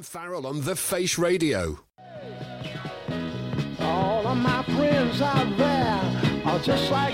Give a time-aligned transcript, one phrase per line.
[0.00, 1.78] Brendan Farrell on The Face Radio.
[3.80, 7.12] All of my friends out there are just like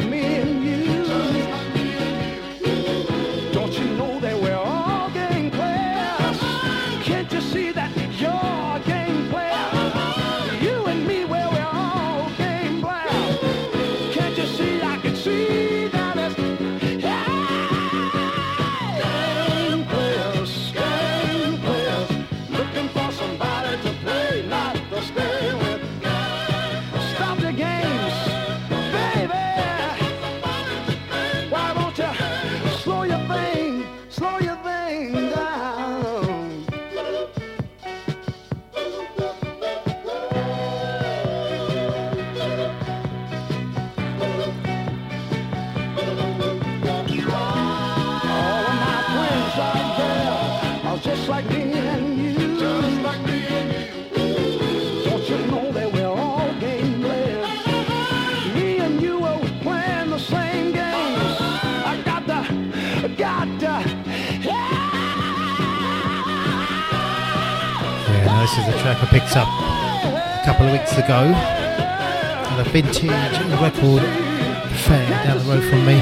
[68.68, 73.02] is a track I picked up a couple of weeks ago at a vintage
[73.60, 74.02] record
[74.80, 76.00] fair down the road from me.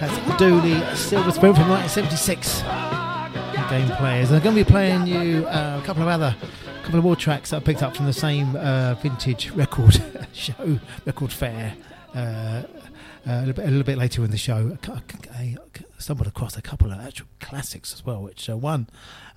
[0.00, 2.62] That's Dooley Silver Spoon from 1976.
[3.70, 4.30] Game players.
[4.30, 7.04] And I'm going to be playing you uh, a couple of other, a couple of
[7.04, 10.02] more tracks that I picked up from the same uh, vintage record
[10.32, 11.74] show, record fair.
[12.14, 12.62] Uh,
[13.26, 14.76] uh, a, little bit, a little bit later in the show,
[15.34, 15.56] I,
[15.98, 18.22] stumbled across a couple of actual classics as well.
[18.22, 18.88] Which uh, one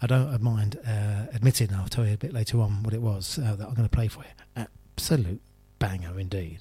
[0.01, 1.73] I don't mind uh, admitting.
[1.73, 3.95] I'll tell you a bit later on what it was uh, that I'm going to
[3.95, 4.66] play for you.
[4.97, 5.41] Absolute
[5.79, 6.59] banger indeed.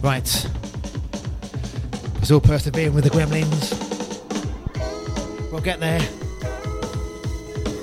[0.00, 0.46] Right.
[2.20, 3.74] It's all persevering with the gremlins.
[5.50, 6.00] We'll get there.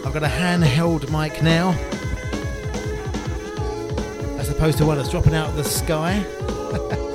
[0.05, 1.94] I've got a handheld mic now.
[4.55, 6.25] Opposed to one that's dropping out of the sky.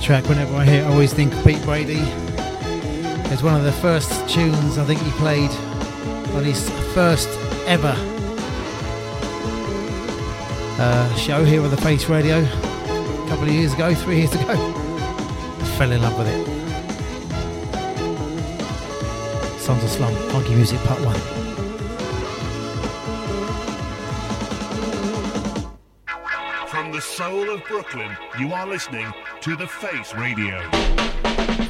[0.00, 0.28] track.
[0.28, 2.00] Whenever I hear, I always think of Pete Brady.
[3.32, 5.50] It's one of the first tunes I think he played
[6.34, 7.28] on his first
[7.66, 7.94] ever
[10.78, 14.56] uh, show here on the Face Radio a couple of years ago, three years ago.
[15.76, 16.46] Fell in love with it.
[19.60, 21.14] Sons of Slum, Funky Music Part 1.
[26.68, 31.69] From the soul of Brooklyn, you are listening to The Face Radio.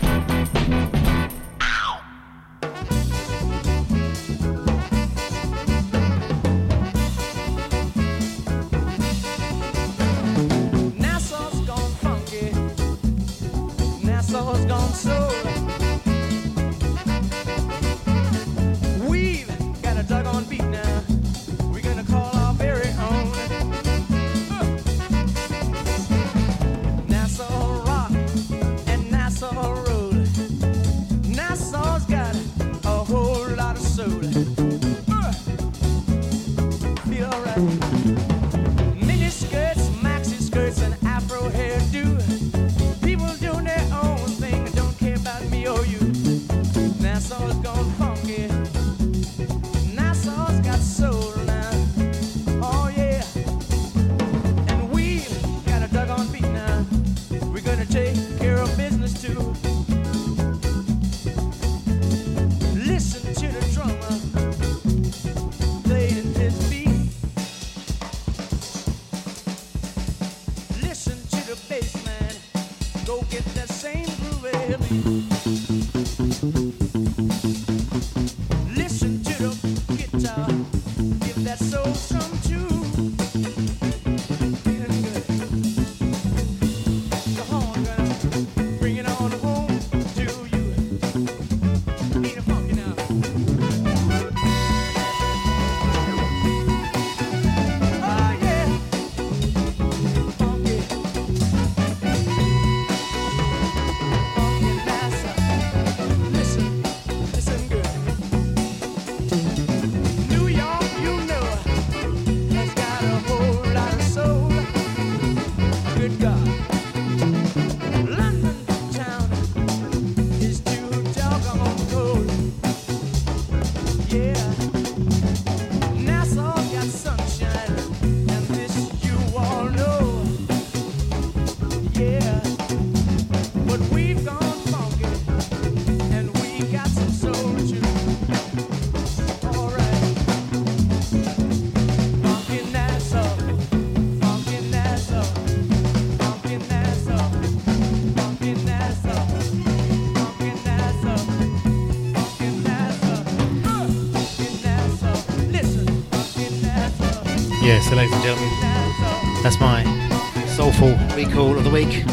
[161.71, 162.05] The week,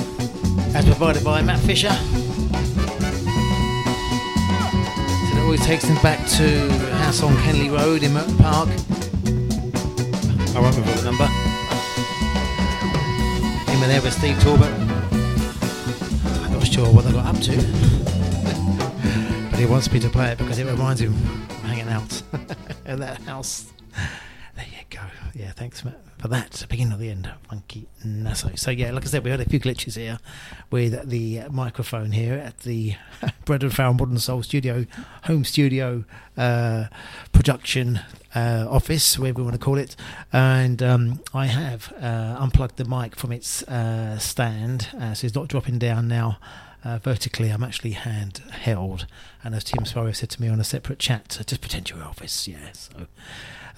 [0.76, 1.90] as provided by Matt Fisher.
[1.90, 1.96] So
[5.36, 8.70] it always takes them back to House on Kenley Road in Merton Park.
[10.56, 11.26] I won't remember the number.
[13.72, 14.72] Him and there with Steve Talbot.
[16.44, 17.56] I'm not sure what they got up to.
[19.50, 22.22] but he wants me to play it because it reminds him of hanging out
[22.86, 23.72] in that house.
[24.56, 25.02] There you go.
[25.34, 26.66] Yeah, thanks Matt, for that.
[26.70, 27.30] Beginning of the end,
[28.04, 28.56] Nassau.
[28.56, 30.20] So yeah, like I said, we had a few glitches here
[30.72, 32.96] with the microphone here at the
[33.46, 34.86] Brendan Farrell Modern Soul Studio,
[35.24, 36.06] home studio
[36.38, 36.86] uh,
[37.32, 38.02] production
[38.36, 39.96] uh, office, whatever you want to call it.
[40.32, 45.36] And um, I have uh, unplugged the mic from its uh, stand, uh, so it's
[45.36, 46.38] not dropping down now.
[46.84, 49.08] Uh, vertically, I'm actually handheld,
[49.44, 52.00] and as Tim Sparrow said to me on a separate chat, so just pretend you're
[52.00, 52.72] Elvis, yeah.
[52.72, 53.08] So,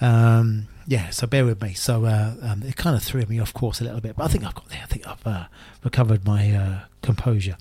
[0.00, 1.74] um, yeah, so bear with me.
[1.74, 4.28] So uh, um, it kind of threw me off course a little bit, but I
[4.28, 4.80] think I've got there.
[4.82, 5.44] I think I've uh,
[5.84, 7.56] recovered my uh, composure.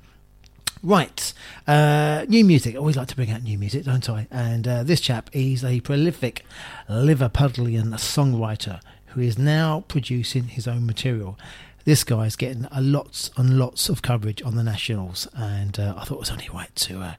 [0.81, 1.34] Right,
[1.67, 2.75] uh, new music.
[2.75, 4.27] I always like to bring out new music, don't I?
[4.31, 6.46] And uh, this chap is a prolific
[6.88, 11.38] Liverpudlian songwriter who is now producing his own material.
[11.84, 16.05] This guy's getting a lots and lots of coverage on the nationals, and uh, I
[16.05, 17.13] thought it was only right to uh,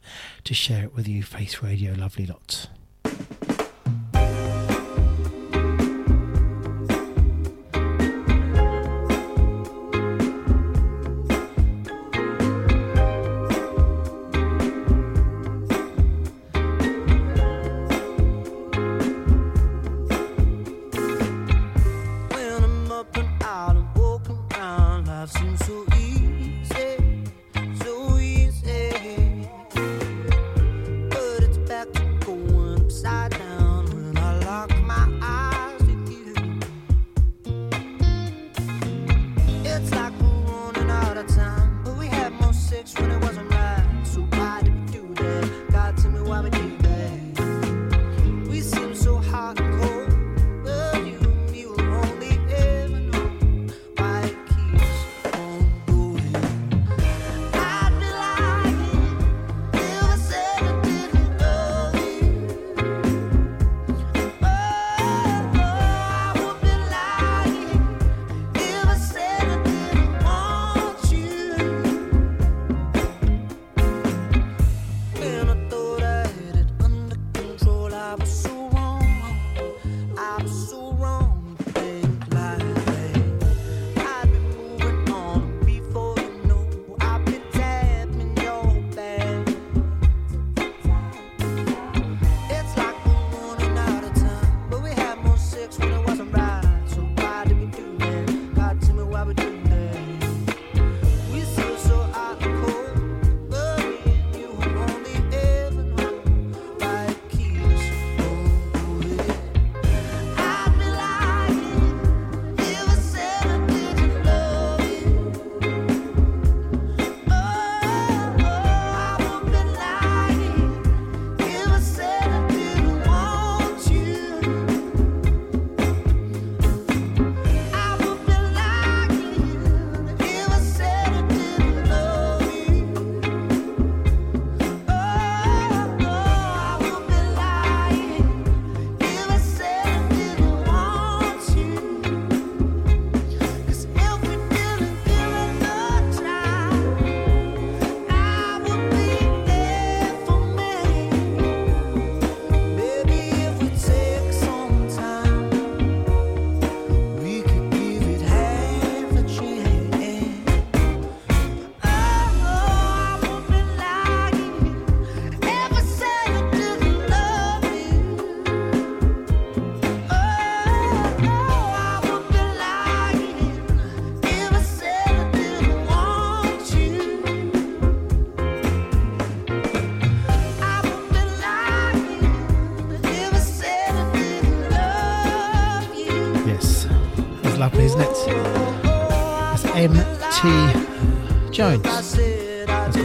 [0.45, 2.69] to share it with you, Face Radio, lovely lot.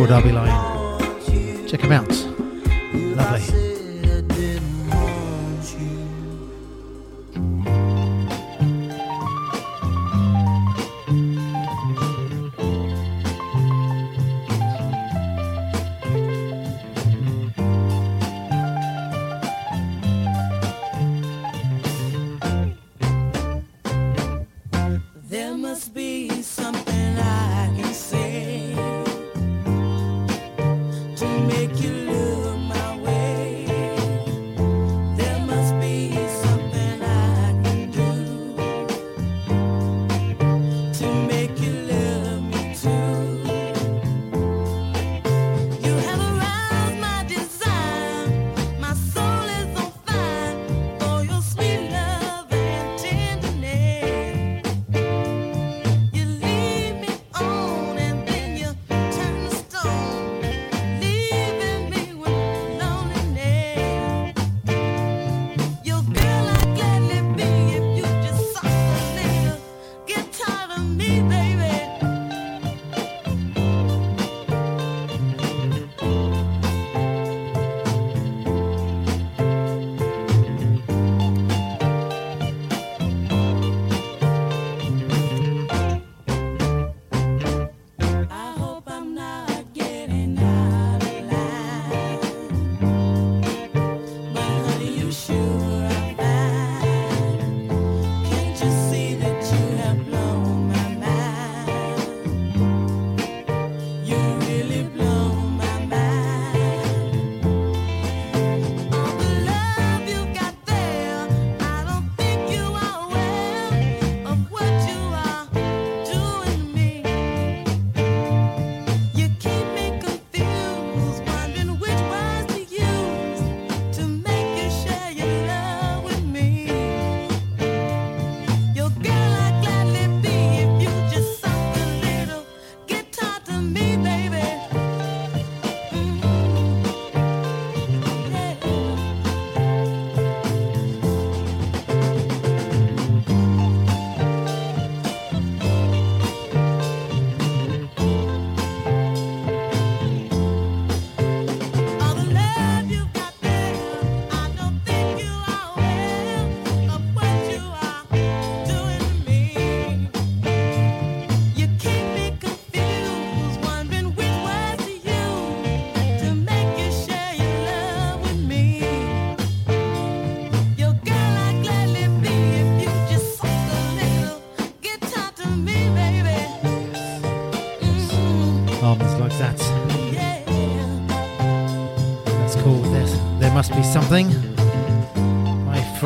[0.05, 0.44] It's called I'll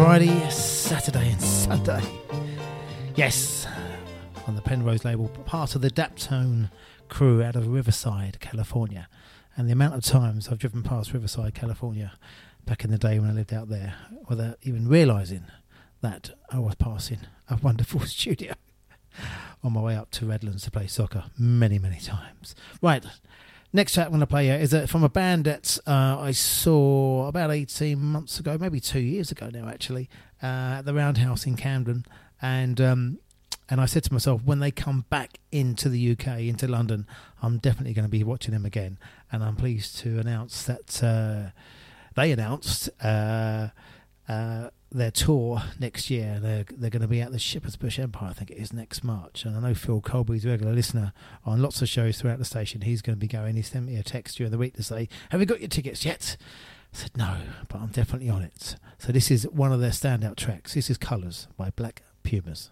[0.10, 2.02] Friday, Saturday, and Sunday.
[3.15, 3.67] Yes,
[4.48, 6.72] on the Penrose label, part of the Daptone
[7.10, 9.08] crew out of Riverside, California.
[9.56, 12.13] And the amount of times I've driven past Riverside, California,
[12.65, 13.93] back in the day when I lived out there,
[14.28, 15.43] without even realising
[16.02, 18.56] that I was passing a wonderful studio
[19.63, 22.56] on my way up to Redlands to play soccer many, many times.
[22.82, 23.06] Right,
[23.72, 27.28] Next track I'm going to play is a, from a band that uh, I saw
[27.28, 30.10] about 18 months ago, maybe two years ago now, actually,
[30.42, 32.04] uh, at the Roundhouse in Camden.
[32.42, 33.20] And um,
[33.70, 37.06] and I said to myself, when they come back into the UK, into London,
[37.44, 38.98] I'm definitely going to be watching them again.
[39.32, 41.52] And I'm pleased to announce that uh,
[42.16, 43.68] they announced uh,
[44.28, 46.39] uh, their tour next year.
[46.41, 49.04] They're they're going to be at the Shepherd's Bush Empire, I think it is next
[49.04, 49.45] March.
[49.45, 51.13] And I know Phil Colby's a regular listener
[51.45, 52.82] on lots of shows throughout the station.
[52.82, 53.56] He's going to be going.
[53.56, 56.06] He sent me a text during the week to say, "Have you got your tickets
[56.06, 56.38] yet?"
[56.93, 58.75] I said no, but I'm definitely on it.
[58.97, 60.73] So this is one of their standout tracks.
[60.73, 62.71] This is Colours by Black Pumas.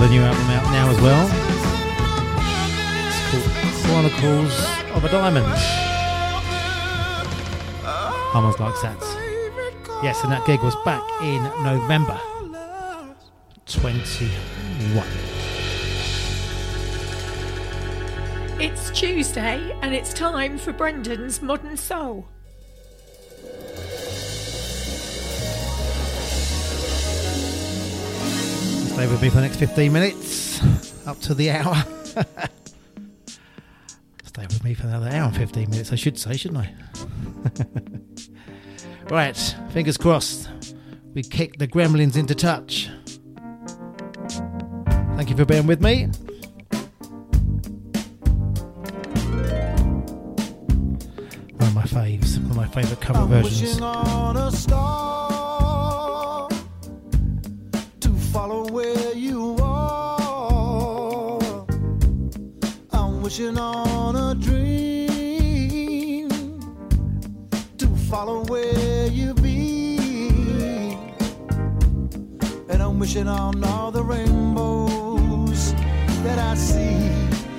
[0.00, 1.24] Got a new album out now as well.
[3.06, 3.44] It's called
[3.84, 4.58] Chronicles
[4.92, 5.46] of a Diamond.
[8.34, 9.00] Almost like that.
[10.02, 12.20] Yes, and that gig was back in November
[13.66, 15.06] 21.
[18.58, 22.26] It's Tuesday and it's time for Brendan's Modern Soul.
[29.04, 30.62] Stay with me for the next 15 minutes,
[31.06, 31.74] up to the hour.
[34.24, 36.72] Stay with me for another hour and 15 minutes, I should say, shouldn't I?
[39.14, 39.36] right,
[39.72, 40.48] fingers crossed.
[41.12, 42.88] We kick the gremlins into touch.
[45.18, 46.06] Thank you for being with me.
[51.58, 53.78] One of my faves, one of my favourite cover I'm versions.
[58.70, 61.40] Where you are.
[62.92, 66.28] I'm wishing on a dream
[67.78, 69.98] to follow where you be.
[72.68, 75.74] And I'm wishing on all the rainbows
[76.22, 77.10] that I see.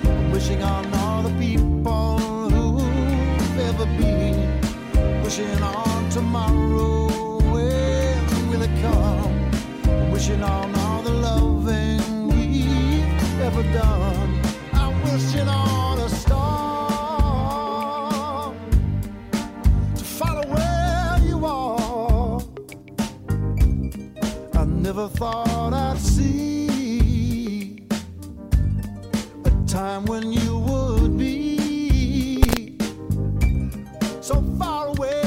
[0.06, 2.18] I'm wishing on all the people
[2.50, 4.62] who've ever been.
[5.24, 7.08] Wishing on tomorrow,
[7.52, 10.12] when will it come?
[10.12, 10.74] Wishing on
[11.06, 14.42] the loving we've ever done.
[14.74, 16.92] I'm wishing on a star
[19.96, 22.42] to follow where you are.
[24.56, 27.86] I never thought I'd see
[29.46, 32.74] a time when you would be
[34.22, 35.25] so far away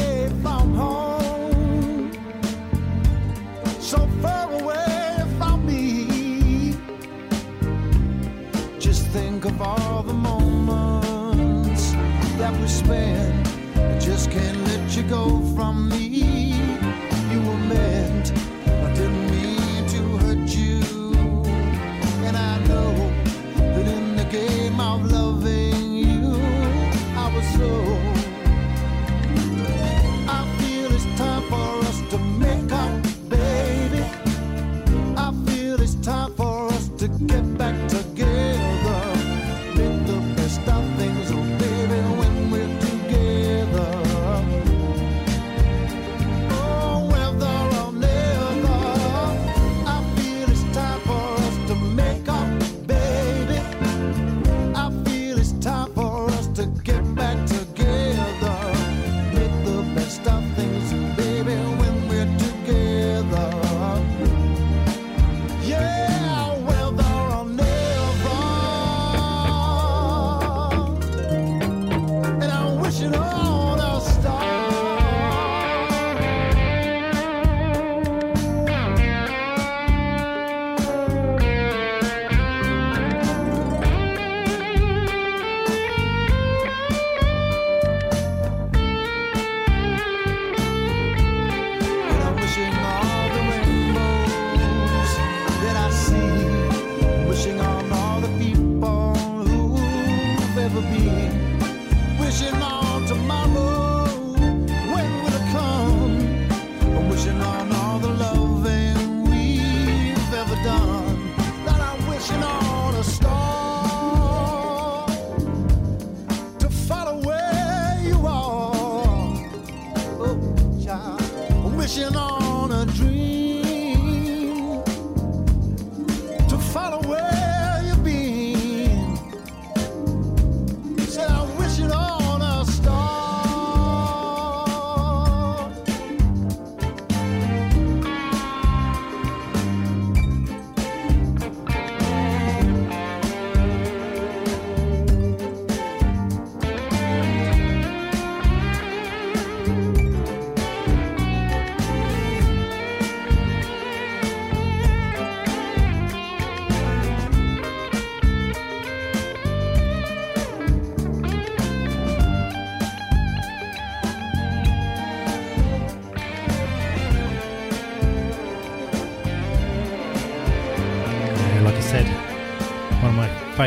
[15.08, 16.07] go from me.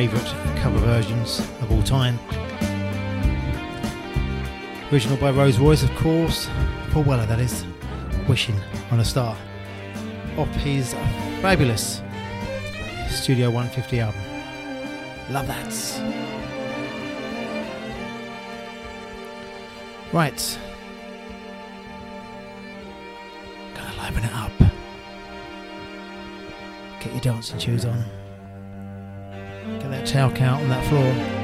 [0.07, 2.17] Favourite cover versions of all time.
[4.91, 6.49] Original by Rose Royce, of course.
[6.89, 7.63] Paul Weller, that is.
[8.27, 8.59] Wishing
[8.89, 9.37] on a Star.
[10.39, 10.95] Off his
[11.43, 12.01] fabulous
[13.11, 14.21] Studio 150 album.
[15.29, 15.71] Love that.
[20.11, 20.59] Right.
[23.75, 24.51] Gonna liven it up.
[26.99, 28.20] Get your dancing shoes on.
[30.11, 31.40] Towel count on that floor.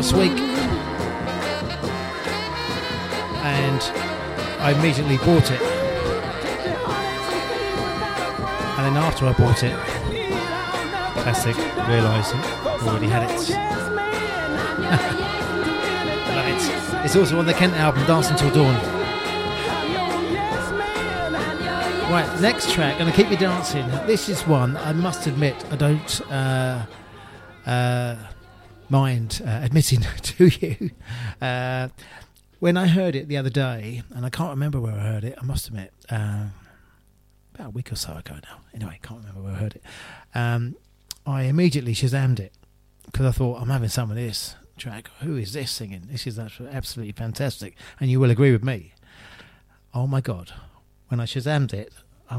[0.00, 0.32] Last week
[3.44, 3.82] and
[4.62, 5.60] I immediately bought it.
[8.78, 9.76] And then after I bought it,
[11.20, 11.54] classic,
[11.86, 13.50] realised I already had it.
[16.40, 17.04] It.
[17.04, 18.74] It's also on the Kent album, Dance Until Dawn.
[22.10, 23.86] Right, next track, gonna keep you dancing.
[24.06, 26.86] This is one I must admit I don't uh,
[27.66, 28.16] uh,
[28.90, 30.90] mind uh, admitting to you.
[31.40, 31.88] Uh,
[32.58, 35.38] when I heard it the other day, and I can't remember where I heard it,
[35.40, 36.46] I must admit, uh,
[37.54, 38.60] about a week or so ago now.
[38.74, 39.82] Anyway, I can't remember where I heard it.
[40.34, 40.76] Um,
[41.26, 42.52] I immediately Shazammed it
[43.06, 45.10] because I thought I'm having some of this track.
[45.20, 46.08] Who is this singing?
[46.10, 48.92] This is absolutely fantastic, and you will agree with me.
[49.94, 50.52] Oh my god!
[51.08, 51.92] When I Shazammed it,
[52.30, 52.36] I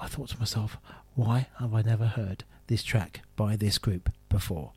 [0.00, 0.76] I thought to myself,
[1.14, 4.72] why have I never heard this track by this group before?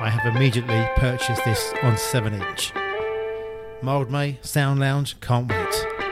[0.00, 2.72] I have immediately purchased this on 7 inch.
[3.80, 6.03] Mildmay, Sound Lounge, can't wait.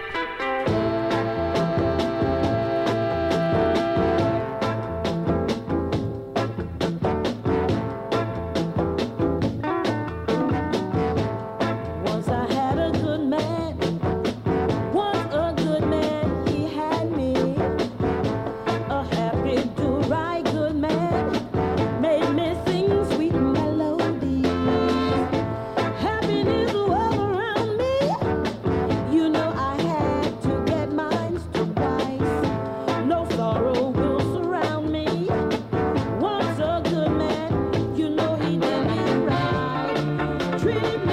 [40.62, 41.11] treat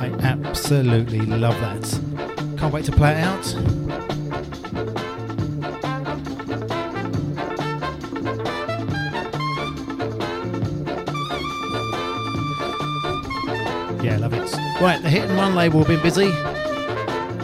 [0.00, 1.82] I absolutely love that.
[2.56, 3.44] Can't wait to play it out.
[14.04, 14.54] Yeah, love it.
[14.80, 16.30] Right, the Hit and Run label have been busy.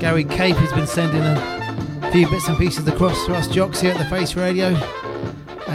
[0.00, 3.90] Gary Cape has been sending a few bits and pieces across to us jocks here
[3.90, 4.74] at the Face Radio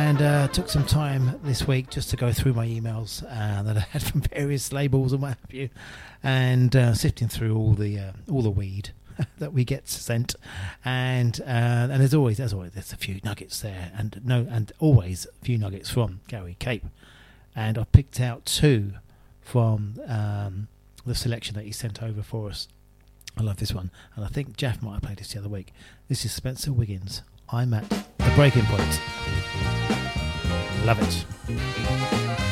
[0.09, 3.77] and uh, took some time this week just to go through my emails uh, that
[3.77, 5.69] I had from various labels and what have you,
[6.23, 8.89] and uh, sifting through all the uh, all the weed
[9.37, 10.33] that we get sent,
[10.83, 11.43] and uh,
[11.91, 15.45] and there's always there's always there's a few nuggets there, and no and always a
[15.45, 16.85] few nuggets from Gary Cape,
[17.55, 18.93] and I picked out two
[19.41, 20.69] from um,
[21.05, 22.67] the selection that he sent over for us.
[23.37, 25.71] I love this one, and I think Jeff might have played this the other week.
[26.07, 27.21] This is Spencer Wiggins.
[27.51, 29.01] I'm at breaking point.
[30.85, 32.48] Love it.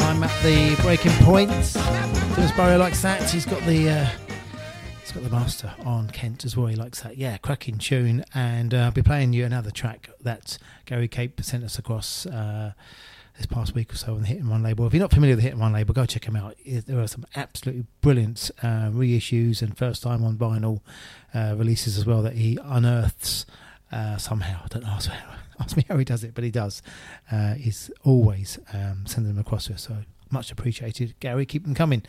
[0.00, 1.48] I'm at the breaking point.
[1.48, 3.30] Dennis Barrow likes that.
[3.30, 4.08] He's got the uh,
[5.00, 6.66] he's got the master on Kent as well.
[6.66, 7.16] He likes that.
[7.16, 8.26] Yeah, cracking tune.
[8.34, 12.72] And uh, I'll be playing you another track that Gary Cape sent us across uh,
[13.38, 14.86] this past week or so on the Hit and Run label.
[14.86, 16.56] If you're not familiar with the Hit and Run label, go check him out.
[16.66, 20.82] There are some absolutely brilliant uh, reissues and first time on vinyl
[21.32, 23.46] uh, releases as well that he unearths
[23.90, 24.60] uh, somehow.
[24.62, 25.10] I don't ask,
[25.60, 26.82] ask me how he does it, but he does.
[27.30, 29.82] Uh, he's always um, sending them across to us.
[29.82, 29.98] So
[30.30, 31.44] much appreciated, Gary.
[31.44, 32.02] Keep them coming.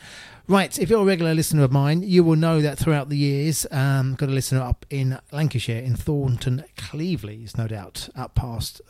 [0.48, 3.66] Right, if you're a regular listener of mine, you will know that throughout the years,
[3.72, 8.82] um, got a listener up in Lancashire, in Thornton Clevelands, no doubt, up past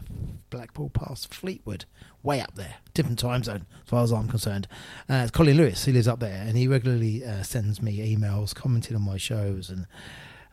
[0.49, 1.85] Blackpool, past Fleetwood,
[2.23, 4.67] way up there, different time zone as far as I'm concerned.
[5.07, 8.95] Uh, Colin Lewis, he lives up there, and he regularly uh, sends me emails commenting
[8.95, 9.87] on my shows and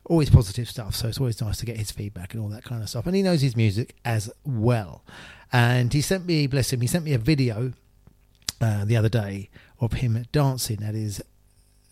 [0.09, 0.95] always positive stuff.
[0.95, 3.07] So it's always nice to get his feedback and all that kind of stuff.
[3.07, 5.03] And he knows his music as well.
[5.53, 7.73] And he sent me, bless him, he sent me a video
[8.61, 9.51] uh, the other day
[9.81, 11.23] of him dancing at his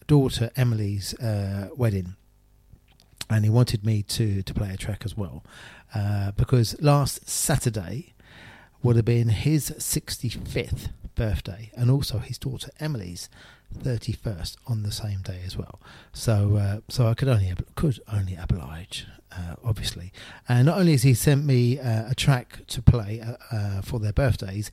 [0.06, 2.16] daughter Emily's uh, wedding.
[3.28, 5.44] And he wanted me to, to play a track as well.
[5.94, 8.14] Uh, because last Saturday,
[8.82, 13.28] would have been his 65th birthday and also his daughter Emily's
[13.74, 15.80] 31st on the same day as well.
[16.12, 20.12] So uh, so I could only could only oblige, uh, obviously.
[20.48, 23.98] And not only has he sent me uh, a track to play uh, uh, for
[23.98, 24.70] their birthdays,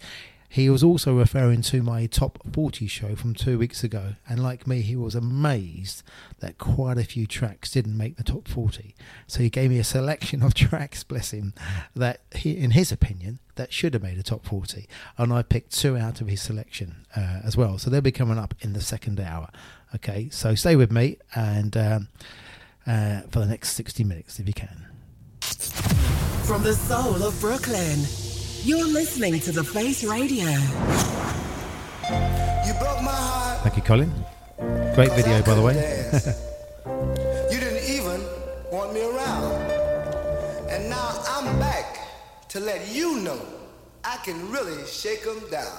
[0.53, 4.13] he was also referring to my top 40 show from two weeks ago.
[4.29, 6.03] And like me, he was amazed
[6.41, 8.93] that quite a few tracks didn't make the top 40.
[9.25, 11.55] So he gave me a selection of tracks, bless him,
[11.95, 14.87] that he, in his opinion, that should have made a top 40.
[15.17, 17.79] And I picked two out of his selection uh, as well.
[17.79, 19.49] So they'll be coming up in the second hour.
[19.95, 22.09] Okay, so stay with me and um,
[22.85, 24.85] uh, for the next 60 minutes if you can.
[26.45, 28.01] From the soul of Brooklyn,
[28.65, 30.45] you're listening to The Face Radio.
[32.65, 33.61] You broke my heart.
[33.61, 34.11] Thank you, Colin.
[34.95, 35.75] Great video, by the way.
[37.51, 38.19] You didn't even
[38.71, 39.53] want me around.
[40.69, 41.99] And now I'm back
[42.49, 43.39] to let you know
[44.03, 45.77] I can really shake 'em down.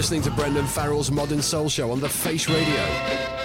[0.00, 3.39] Listening to Brendan Farrell's Modern Soul Show on The Face Radio.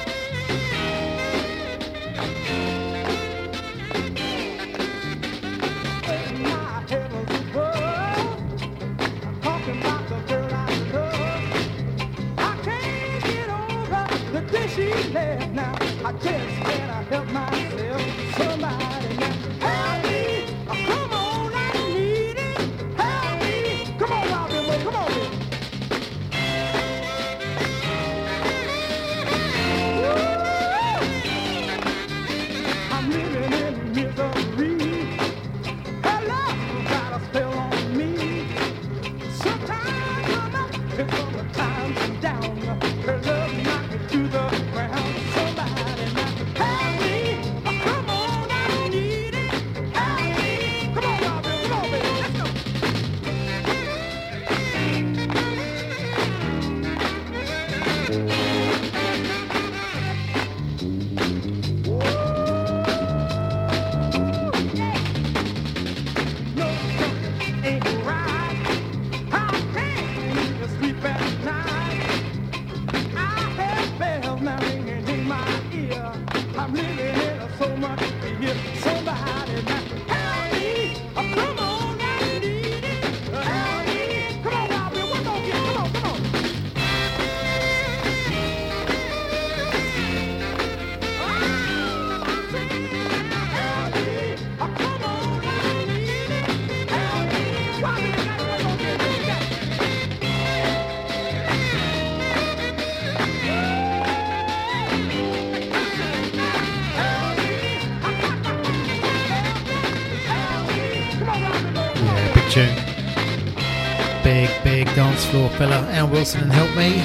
[115.35, 115.81] Fella.
[115.91, 116.95] Al Wilson and Help Me.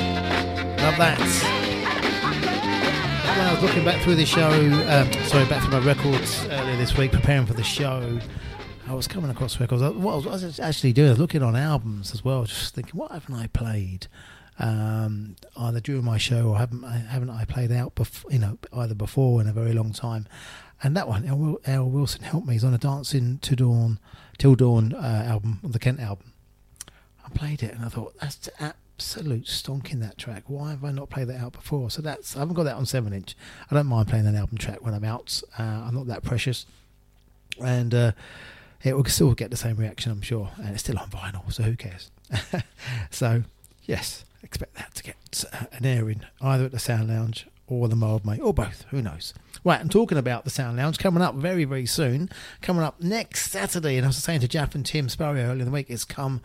[0.82, 1.18] Love that.
[3.36, 6.76] When I was looking back through the show, um, sorry, back through my records earlier
[6.76, 8.20] this week, preparing for the show,
[8.86, 9.82] I was coming across records.
[9.82, 13.10] What I was actually doing, I was looking on albums as well, just thinking, what
[13.10, 14.06] haven't I played?
[14.60, 18.58] Um, either during my show or haven't I, haven't I played out before, you know,
[18.72, 20.26] either before in a very long time.
[20.82, 22.52] And that one, Al, Al Wilson help me.
[22.52, 23.98] He's on a Dancing to Dawn,
[24.38, 26.29] Till Dawn uh, album, the Kent album.
[27.60, 30.44] Played it and I thought that's absolute stonking that track.
[30.46, 31.90] Why have I not played that out before?
[31.90, 33.36] So that's I haven't got that on seven inch.
[33.70, 35.42] I don't mind playing an album track when I'm out.
[35.58, 36.66] Uh, I'm not that precious,
[37.62, 38.12] and uh,
[38.82, 40.50] it will still get the same reaction, I'm sure.
[40.58, 42.10] And it's still on vinyl, so who cares?
[43.10, 43.42] so
[43.84, 47.96] yes, expect that to get uh, an airing either at the Sound Lounge or the
[47.96, 48.84] Mildmay or both.
[48.90, 49.32] Who knows?
[49.64, 52.30] Right, I'm talking about the Sound Lounge coming up very, very soon.
[52.62, 55.64] Coming up next Saturday, and I was saying to Jeff and Tim Sparrow earlier in
[55.66, 56.40] the week, it's come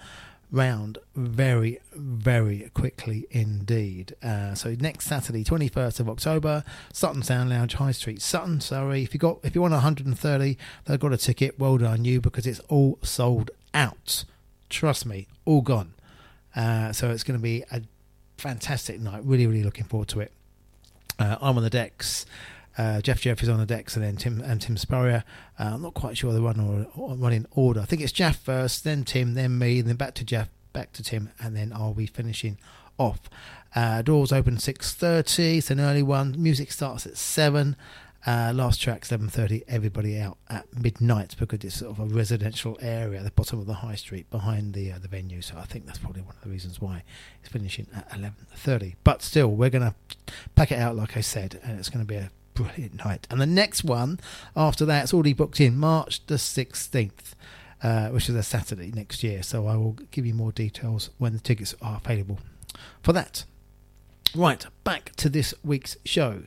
[0.51, 4.15] round very, very quickly indeed.
[4.23, 8.61] Uh, so next Saturday, 21st of October, Sutton Sound Lounge, High Street, Sutton.
[8.61, 11.59] Sorry, if you got if you want 130, they've got a ticket.
[11.59, 14.25] Well done you because it's all sold out.
[14.69, 15.93] Trust me, all gone.
[16.55, 17.81] Uh, so it's going to be a
[18.37, 19.23] fantastic night.
[19.25, 20.31] Really, really looking forward to it.
[21.19, 22.25] Uh, I'm on the decks.
[22.77, 25.23] Uh, Jeff Jeff is on the decks, and then Tim and Tim Spurrier.
[25.59, 27.79] Uh, I'm not quite sure the run or running order.
[27.81, 31.03] I think it's Jeff first, then Tim, then me, then back to Jeff, back to
[31.03, 32.57] Tim, and then I'll be finishing
[32.97, 33.29] off.
[33.75, 35.57] Uh, doors open six thirty.
[35.57, 36.35] It's an early one.
[36.37, 37.75] Music starts at seven.
[38.25, 39.63] Uh, last track seven thirty.
[39.67, 43.75] Everybody out at midnight because it's sort of a residential area the bottom of the
[43.75, 45.41] high street behind the uh, the venue.
[45.41, 47.03] So I think that's probably one of the reasons why
[47.41, 48.95] it's finishing at eleven thirty.
[49.03, 49.93] But still, we're gonna
[50.55, 53.27] pack it out like I said, and it's going to be a brilliant night.
[53.29, 54.19] And the next one
[54.55, 57.33] after that, it's already booked in March the 16th,
[57.83, 59.43] uh, which is a Saturday next year.
[59.43, 62.39] So I will give you more details when the tickets are available
[63.03, 63.45] for that.
[64.33, 66.43] Right, back to this week's show.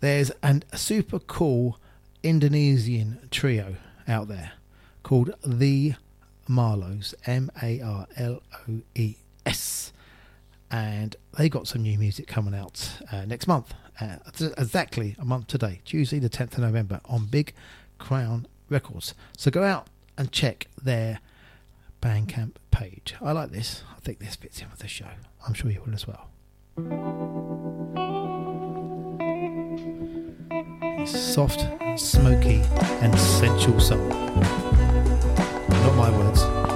[0.00, 1.78] There's an, a super cool
[2.22, 3.76] Indonesian trio
[4.08, 4.52] out there
[5.02, 5.94] called The
[6.48, 9.92] Marloes, M A R L O E S.
[10.70, 15.46] And they got some new music coming out uh, next month uh, exactly a month
[15.46, 17.52] today, Tuesday, the 10th of November, on Big
[17.98, 19.14] Crown Records.
[19.36, 19.86] So go out
[20.18, 21.20] and check their
[22.00, 23.14] Bandcamp page.
[23.20, 23.82] I like this.
[23.96, 25.06] I think this fits in with the show.
[25.46, 26.28] I'm sure you will as well.
[31.00, 32.62] It's soft, smoky,
[33.00, 34.08] and sensual soul.
[35.68, 36.71] Not my words.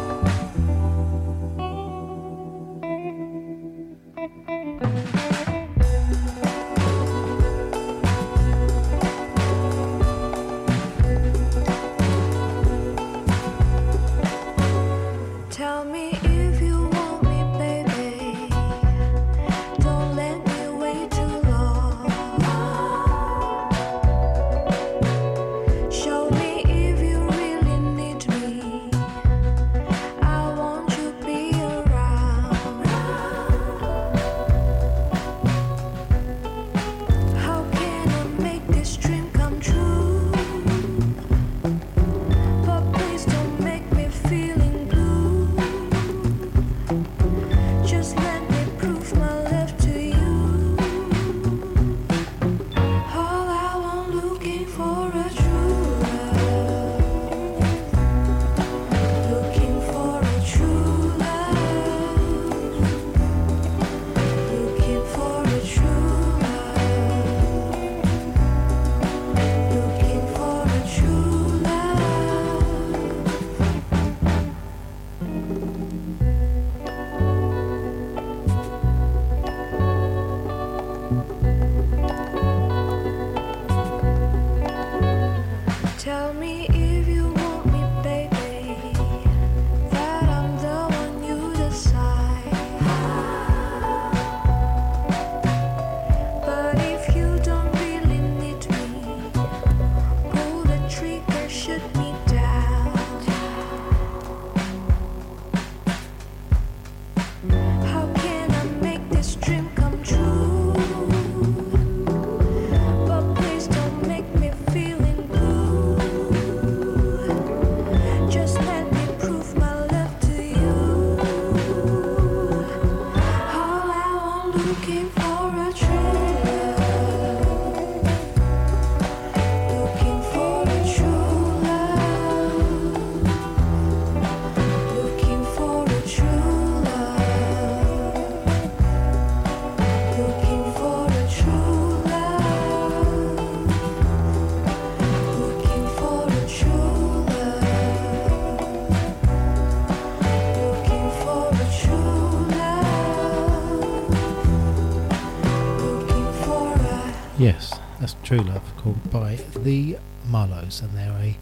[158.26, 159.98] True Love, called by the
[160.28, 161.36] Marloes, and they're a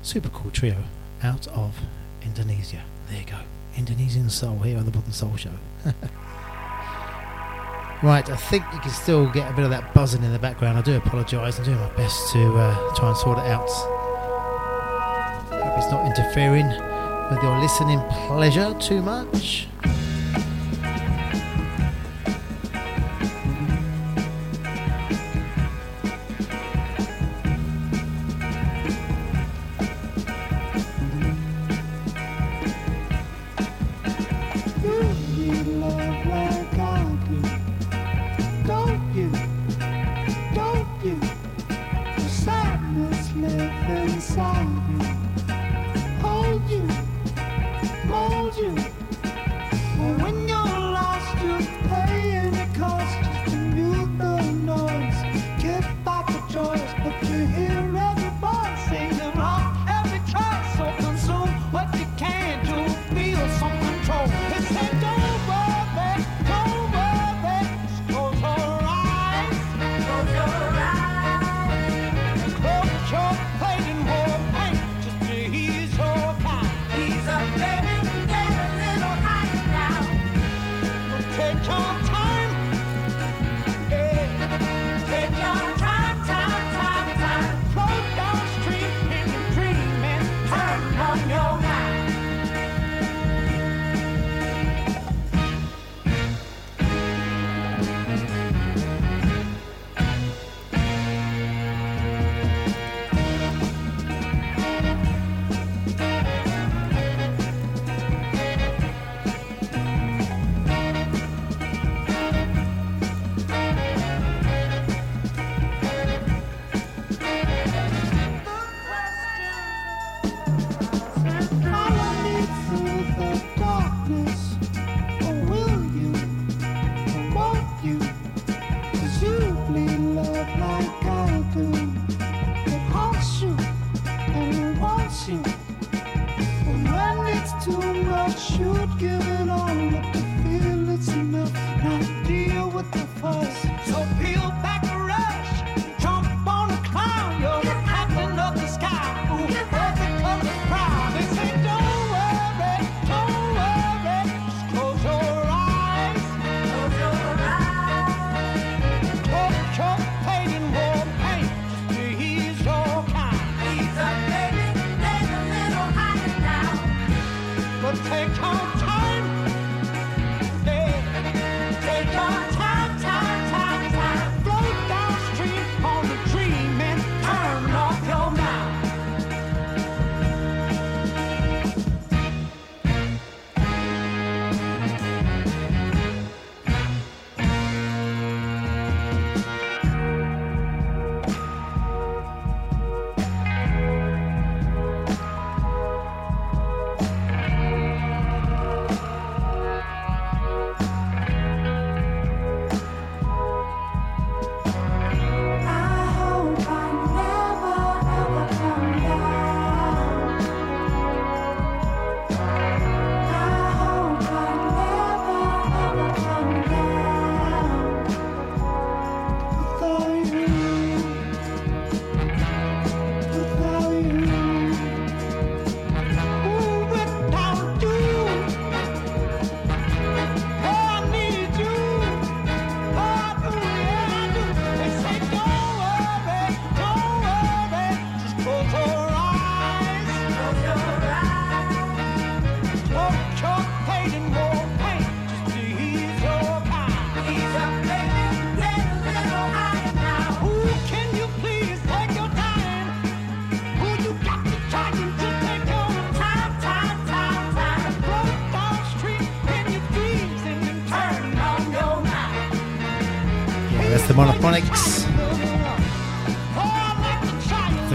[0.00, 0.84] super cool trio
[1.22, 1.76] out of
[2.22, 2.80] Indonesia.
[3.10, 3.40] There you go,
[3.76, 5.50] Indonesian soul here on the Bottom Soul Show.
[8.02, 10.78] right, I think you can still get a bit of that buzzing in the background.
[10.78, 11.58] I do apologise.
[11.58, 13.68] I'm doing my best to uh, try and sort it out.
[15.50, 16.68] Hope it's not interfering
[17.30, 19.68] with your listening pleasure too much.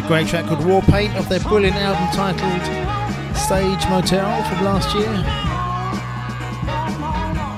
[0.09, 2.65] Great track called War Paint of their brilliant album titled
[3.37, 5.03] Sage Motel from last year.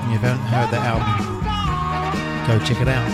[0.04, 1.16] If you haven't heard that album,
[2.46, 3.08] go check it out.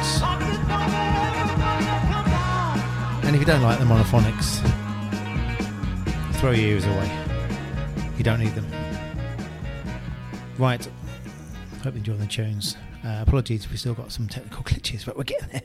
[3.25, 4.59] And if you don't like the Monophonics,
[6.41, 7.09] throw your ears away.
[8.17, 8.67] You don't need them.
[10.59, 10.85] Right.
[11.85, 12.77] Hope you enjoy the tunes.
[13.05, 15.63] Uh, apologies, we've still got some technical glitches, but we're getting there.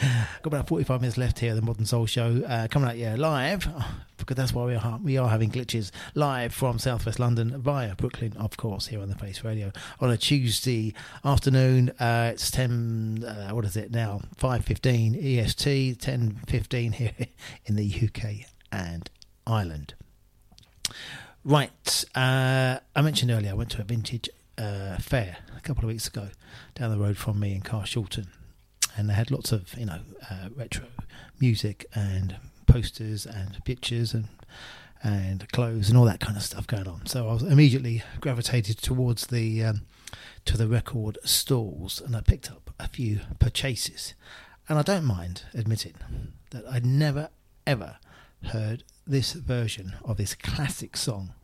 [0.00, 3.68] Got about 45 minutes left here, the Modern Soul Show, uh, coming out, yeah, live,
[4.16, 8.34] because that's why we are, we are having glitches live from Southwest London via Brooklyn,
[8.36, 11.90] of course, here on the Face Radio on a Tuesday afternoon.
[12.00, 14.20] Uh, it's 10, uh, what is it now?
[14.36, 17.12] 5.15 EST, 10.15 here
[17.66, 19.08] in the UK and
[19.46, 19.94] Ireland.
[21.44, 25.88] Right, uh, I mentioned earlier I went to a vintage uh, fair a couple of
[25.88, 26.28] weeks ago
[26.74, 28.28] down the road from me in Carshalton,
[28.96, 30.86] and they had lots of you know uh, retro
[31.40, 32.36] music and
[32.66, 34.28] posters and pictures and
[35.02, 37.04] and clothes and all that kind of stuff going on.
[37.06, 39.82] So I was immediately gravitated towards the um,
[40.46, 44.14] to the record stalls, and I picked up a few purchases.
[44.66, 45.94] And I don't mind admitting
[46.50, 47.28] that I'd never
[47.66, 47.98] ever
[48.44, 51.34] heard this version of this classic song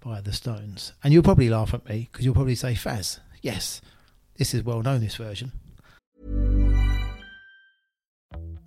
[0.00, 0.92] by the Stones.
[1.04, 3.82] And you'll probably laugh at me because you'll probably say, Faz, yes,
[4.36, 5.52] this is well known, this version.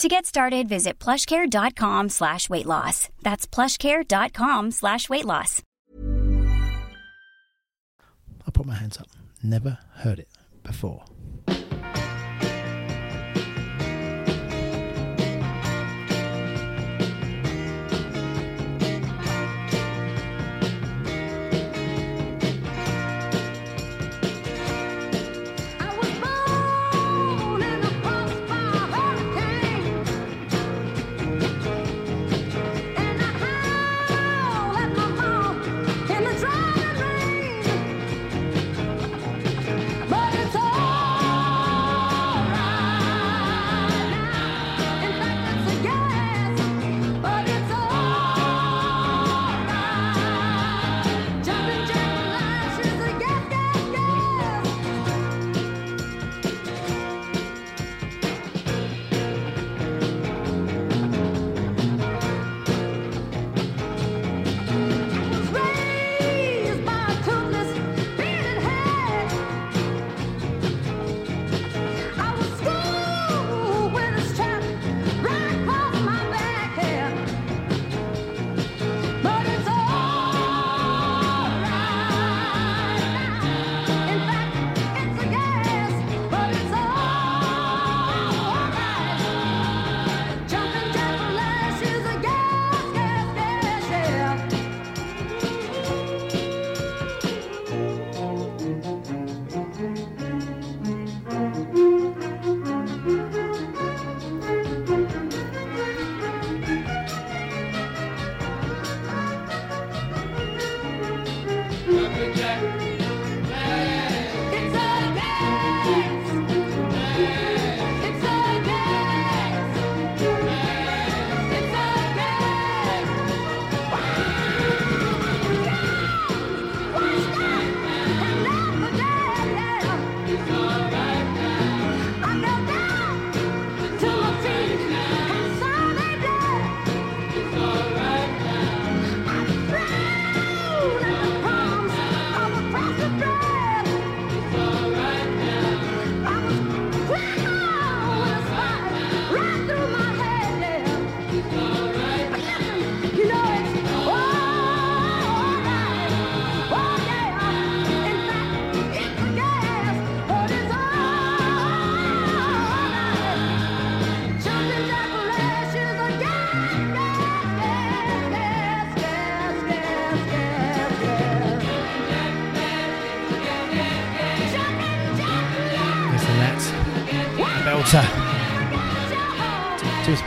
[0.00, 3.10] To get started, visit plushcare.com slash weight loss.
[3.20, 5.62] That's plushcare.com slash weight loss.
[8.46, 9.08] I put my hands up.
[9.42, 10.28] Never heard it
[10.62, 11.04] before.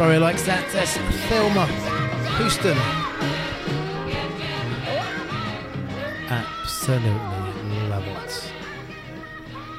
[0.04, 0.70] Barry likes that.
[0.74, 0.98] That's
[1.30, 1.66] Thelma
[2.36, 2.78] Houston.
[6.28, 8.52] Absolutely love it.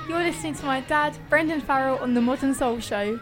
[0.09, 3.19] You're listening to my dad, Brendan Farrell, on The Modern Soul Show.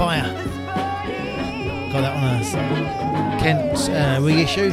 [0.00, 0.32] Empire.
[1.92, 4.68] Got that on a Kent uh, reissue.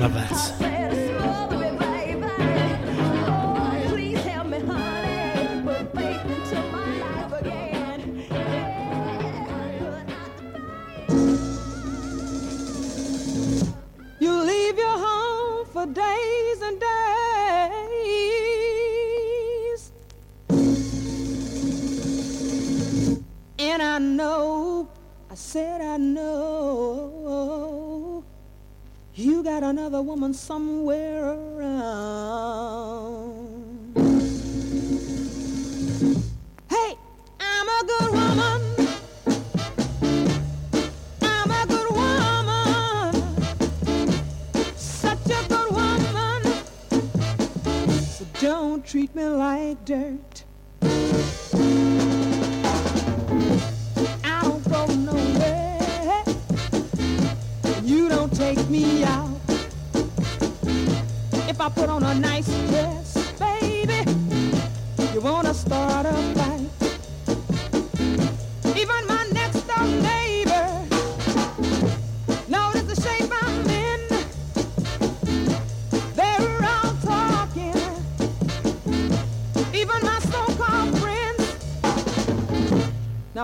[0.00, 0.69] Love that.
[30.40, 30.79] some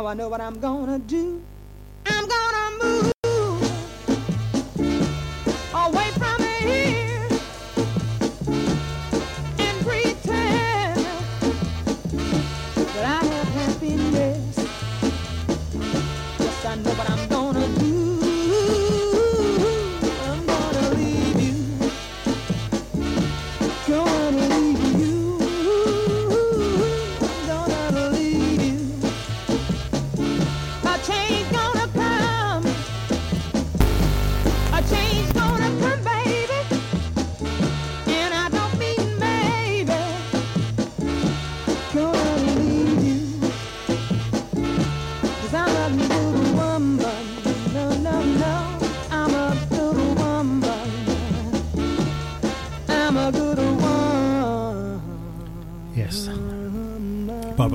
[0.06, 1.35] I know what I'm gonna do.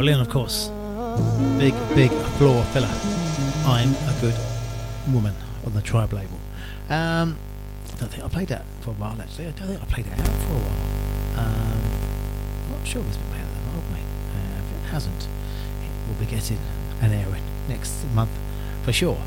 [0.02, 0.70] Chamberlain, of course.
[1.60, 2.90] Big, big floor filler.
[3.68, 4.34] I'm a good
[5.14, 6.40] woman on the tribe label.
[6.90, 7.38] Um,
[7.94, 9.46] I don't think I played that for a while, actually.
[9.46, 11.46] I don't think I played it out for a while.
[11.46, 11.82] Um,
[12.66, 14.02] I'm not sure if it's been played that long, mate.
[14.34, 15.28] Uh, if it hasn't,
[15.84, 16.58] it will be getting
[17.00, 18.32] an airing next month
[18.82, 19.22] for sure.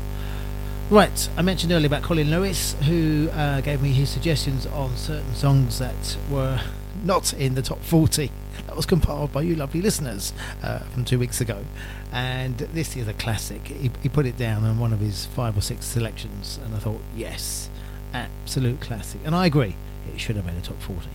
[0.89, 5.35] Right, I mentioned earlier about Colin Lewis, who uh, gave me his suggestions on certain
[5.35, 6.59] songs that were
[7.05, 8.29] not in the top 40
[8.75, 11.63] that was compiled by you lovely listeners uh, from two weeks ago.
[12.11, 13.65] And this is a classic.
[13.67, 16.79] He, he put it down on one of his five or six selections, and I
[16.79, 17.69] thought, yes,
[18.13, 19.21] absolute classic.
[19.23, 19.77] And I agree,
[20.13, 21.07] it should have made a top 40.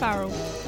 [0.00, 0.59] Farrell.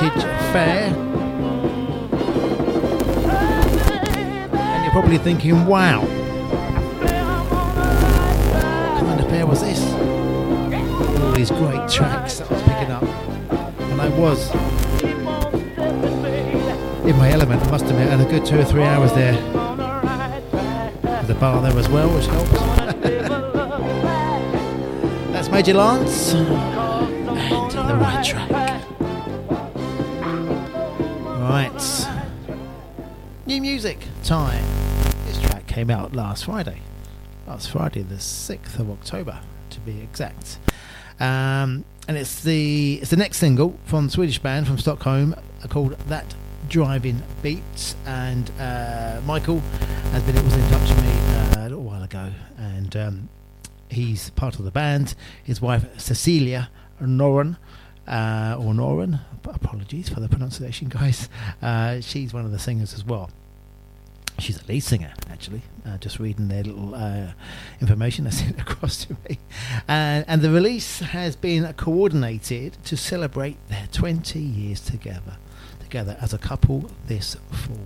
[0.00, 0.22] Vintage
[0.52, 0.94] fair.
[4.52, 6.00] And you're probably thinking, wow,
[8.92, 9.80] what kind of fair was this?
[11.20, 13.02] All these great tracks that I was picking up.
[13.90, 14.50] And I was
[17.06, 18.08] in my element, I must admit.
[18.08, 19.34] Had a good two or three hours there.
[21.28, 22.50] A bar there as well, which helps.
[25.32, 26.32] That's Major Lance.
[26.32, 28.87] And the right track.
[31.58, 32.06] Right.
[33.44, 34.64] New music time.
[35.26, 36.82] This track came out last Friday.
[37.48, 39.40] Last Friday, the 6th of October,
[39.70, 40.60] to be exact.
[41.18, 45.66] Um, and it's the it's the next single from the Swedish band from Stockholm uh,
[45.66, 46.32] called That
[46.68, 47.96] Driving Beats.
[48.06, 49.58] And uh, Michael
[50.12, 53.28] has been was in touch with me uh, a little while ago, and um,
[53.88, 55.16] he's part of the band.
[55.42, 56.70] His wife Cecilia
[57.02, 57.56] Noren,
[58.08, 61.28] uh, or Noren, apologies for the pronunciation, guys.
[61.62, 63.30] Uh, she's one of the singers as well.
[64.38, 65.62] She's a lead singer, actually.
[65.84, 67.32] Uh, just reading their little uh,
[67.80, 69.38] information they sent across to me.
[69.86, 75.36] And, and the release has been coordinated to celebrate their 20 years together,
[75.80, 77.76] together as a couple this fall.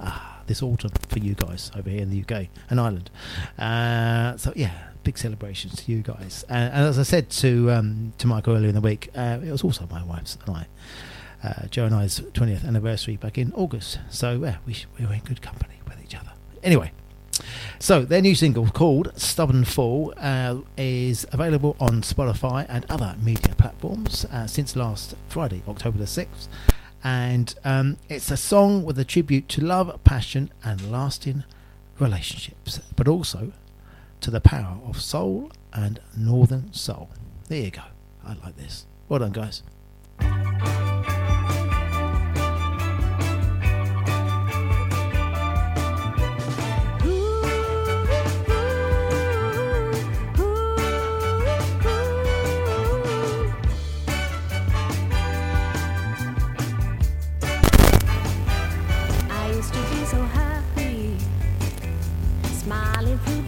[0.00, 3.10] Ah, this autumn for you guys over here in the UK and Ireland.
[3.58, 6.44] Uh, so yeah, big celebrations to you guys.
[6.48, 9.50] And, and as I said to um, to Michael earlier in the week, uh, it
[9.50, 10.66] was also my wife's and I.
[11.42, 13.98] Uh, Joe and I's 20th anniversary back in August.
[14.08, 16.30] So yeah, we, we were in good company with each other.
[16.62, 16.92] Anyway,
[17.80, 23.56] so their new single called Stubborn Fall uh, is available on Spotify and other media
[23.56, 26.46] platforms uh, since last Friday, October the 6th.
[27.02, 31.42] And um, it's a song with a tribute to love, passion, and lasting
[31.98, 33.52] relationships, but also
[34.20, 37.10] to the power of soul and northern soul.
[37.48, 37.82] There you go.
[38.24, 38.86] I like this.
[39.08, 39.62] Well done, guys.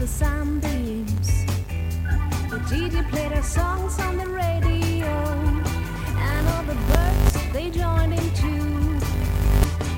[0.03, 1.29] The sunbeams.
[2.51, 5.15] The DJ played our songs on the radio,
[6.29, 8.99] and all the birds they joined in too.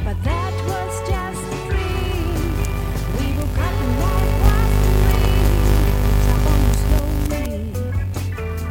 [0.04, 2.36] But that was just a dream.
[3.16, 4.72] We woke up and life was
[5.08, 5.48] dream.
[6.20, 7.56] It's up slowly,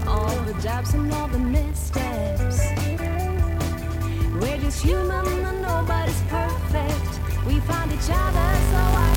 [0.06, 2.60] all the jabs and all the missteps.
[4.40, 7.12] We're just human and nobody's perfect.
[7.48, 9.13] We found each other, so I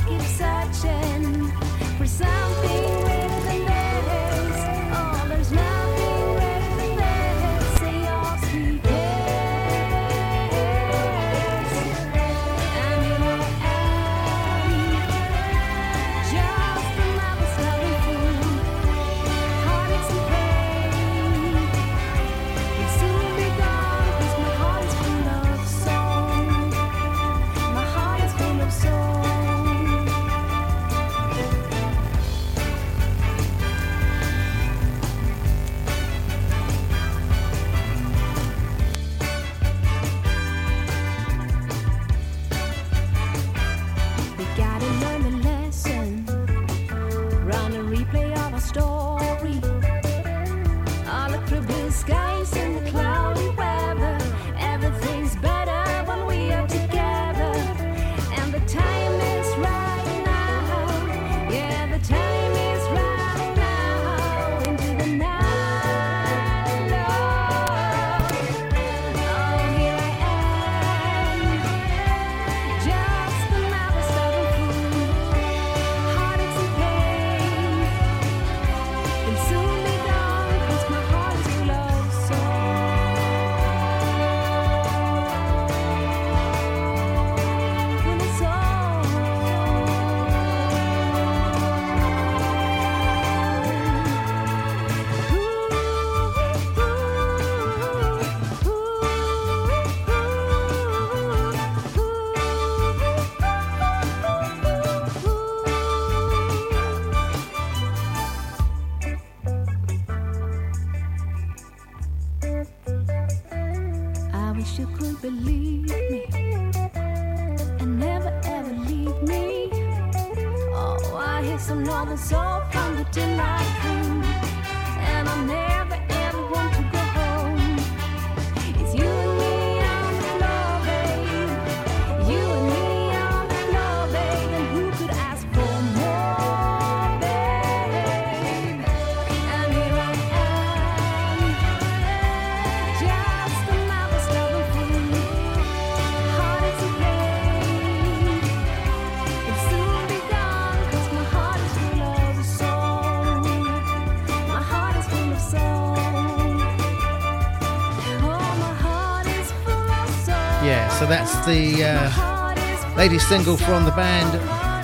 [161.47, 164.31] the uh, latest single from the band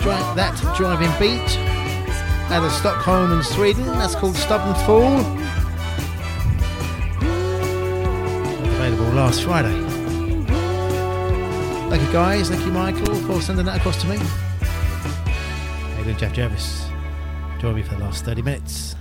[0.02, 1.58] Dri- That Driving Beat
[2.50, 3.86] out of Stockholm in Sweden.
[3.86, 5.20] That's called Stubborn Fool.
[8.78, 9.78] Available last Friday.
[11.90, 14.18] Thank you guys, thank you Michael for sending that across to me.
[16.04, 16.88] Doing, Jeff Jervis?
[17.60, 18.93] Join me for the last 30 minutes.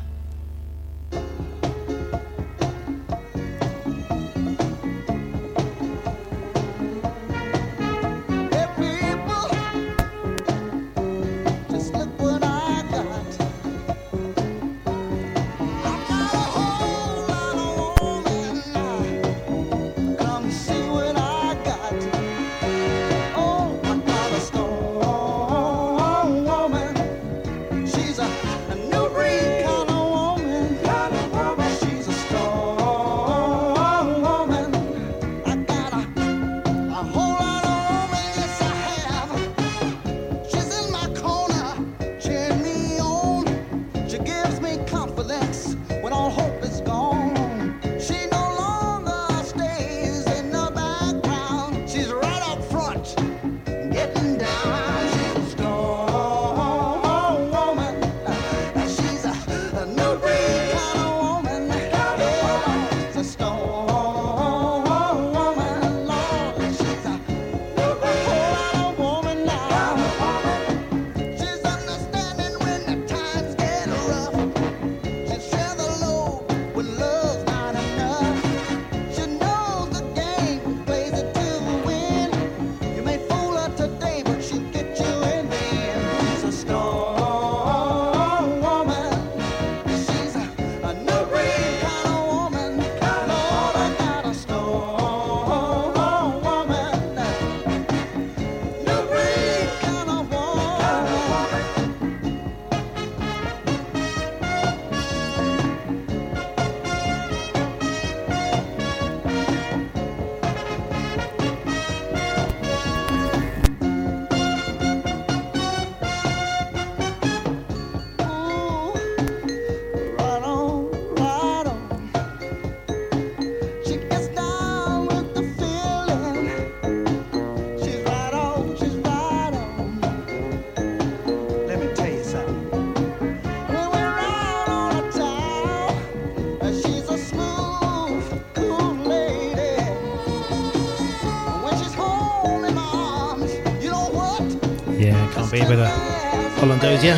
[146.83, 147.15] Holland-Dozier.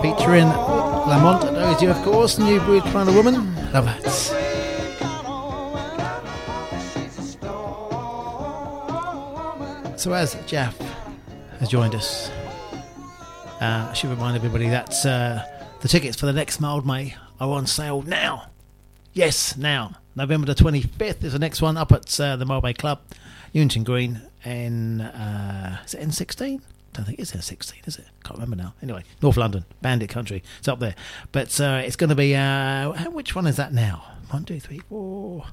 [0.00, 3.52] Featuring Lamont Dozier, of course, new breed of woman.
[3.72, 4.08] Love it.
[9.98, 10.78] So as Jeff
[11.58, 12.30] has joined us,
[13.60, 15.42] uh, I should remind everybody that uh,
[15.80, 18.50] the tickets for the next Mildmay are on sale now.
[19.12, 19.96] Yes, now.
[20.14, 23.00] November the 25th is the next one up at uh, the Mildmay Club,
[23.52, 26.60] Newington Green, in, uh, is it N16?
[26.98, 28.06] Don't think it's N16, is it?
[28.24, 28.74] Can't remember now.
[28.82, 30.42] Anyway, North London, Bandit Country.
[30.58, 30.96] It's up there.
[31.30, 34.04] But uh, it's going to be, uh, which one is that now?
[34.30, 35.44] One, two, three, four.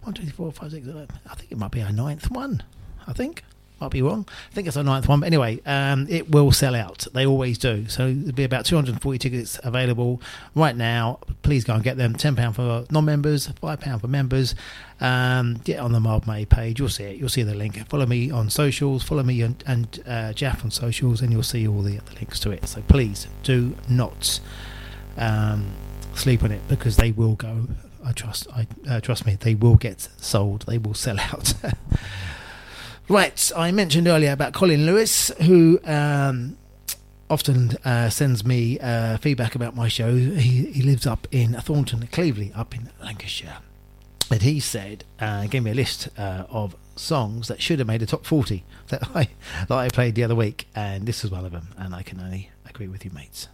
[0.00, 1.06] One, two, three, four, five, six, seven.
[1.28, 2.62] I think it might be our ninth one.
[3.06, 3.44] I think.
[3.80, 4.26] Might be wrong.
[4.50, 5.20] I think it's the ninth one.
[5.20, 7.06] But anyway, um, it will sell out.
[7.14, 7.88] They always do.
[7.88, 10.20] So there'll be about 240 tickets available
[10.54, 11.18] right now.
[11.42, 12.14] Please go and get them.
[12.14, 14.54] £10 for non members, £5 for members.
[15.00, 16.78] Um, get on the Mildmay page.
[16.78, 17.16] You'll see it.
[17.16, 17.88] You'll see the link.
[17.88, 19.02] Follow me on socials.
[19.02, 22.38] Follow me and, and uh, Jeff on socials, and you'll see all the other links
[22.40, 22.66] to it.
[22.68, 24.40] So please do not
[25.16, 25.72] um,
[26.14, 27.68] sleep on it because they will go.
[28.04, 28.46] I trust.
[28.54, 29.36] I uh, trust me.
[29.40, 30.66] They will get sold.
[30.66, 31.54] They will sell out.
[33.10, 33.50] Right.
[33.56, 36.56] I mentioned earlier about Colin Lewis, who um,
[37.28, 40.14] often uh, sends me uh, feedback about my show.
[40.14, 43.58] He, he lives up in Thornton, Cleveleys, up in Lancashire.
[44.30, 48.00] And he said, uh, gave me a list uh, of songs that should have made
[48.00, 49.28] a top 40 that I,
[49.66, 50.68] that I played the other week.
[50.76, 51.70] And this is one of them.
[51.76, 53.48] And I can only agree with you, mates.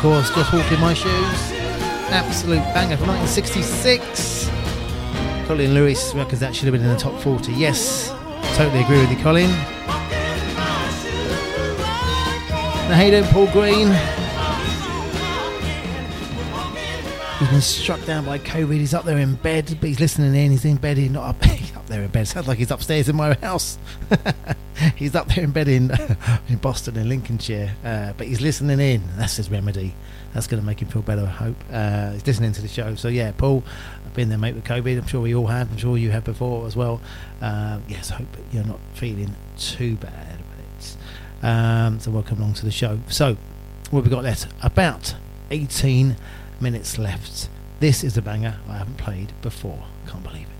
[0.00, 1.52] Course, Just Walk in My Shoes.
[2.10, 4.48] Absolute banger from 1966.
[5.46, 7.52] Colin Lewis reckons that should have been in the top 40.
[7.52, 8.08] Yes,
[8.54, 9.50] totally agree with you, Colin.
[12.88, 13.88] Now, hey then, Paul Green.
[17.38, 18.78] He's been struck down by COVID.
[18.78, 20.50] He's up there in bed, but he's listening in.
[20.50, 20.96] He's in bed.
[20.96, 22.26] He's not up, he's up there in bed.
[22.26, 23.76] Sounds like he's upstairs in my house.
[25.00, 25.90] he's up there in bed in
[26.48, 29.02] in Boston in Lincolnshire, uh, but he's listening in.
[29.16, 29.94] That's his remedy.
[30.32, 31.22] That's going to make him feel better.
[31.22, 31.56] I hope.
[31.72, 32.94] Uh, he's listening to the show.
[32.94, 33.64] So yeah, Paul,
[34.06, 34.98] I've been there, mate, with COVID.
[34.98, 35.72] I'm sure we all have.
[35.72, 37.00] I'm sure you have before as well.
[37.40, 40.38] Uh, yes, I hope you're not feeling too bad.
[41.40, 43.00] But um, so welcome along to the show.
[43.08, 43.36] So
[43.90, 44.46] what have we got left?
[44.62, 45.14] About
[45.50, 46.16] 18
[46.60, 47.48] minutes left.
[47.80, 49.82] This is a banger I haven't played before.
[50.06, 50.59] Can't believe it.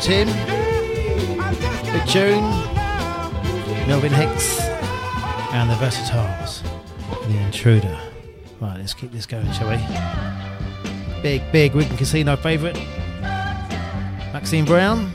[0.00, 0.28] Tim.
[1.92, 2.42] Big tune.
[3.88, 4.60] Melvin Hicks
[5.52, 6.62] and the Versatiles.
[7.26, 7.98] The Intruder.
[8.60, 11.22] Right, let's keep this going, shall we?
[11.22, 12.76] Big, big Wigan Casino favourite.
[14.32, 15.10] Maxine Brown.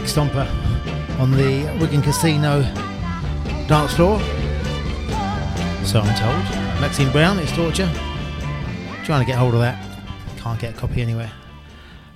[0.00, 0.48] Big stomper
[1.18, 2.62] on the Wigan Casino
[3.68, 4.18] dance floor.
[5.84, 6.80] So I'm told.
[6.80, 7.90] Maxine Brown, it's torture.
[9.04, 9.78] Trying to get hold of that.
[10.38, 11.30] Can't get a copy anywhere.